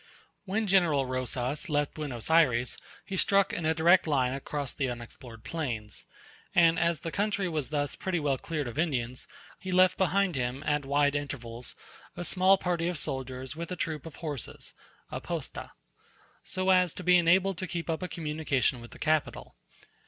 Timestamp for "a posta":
15.11-15.71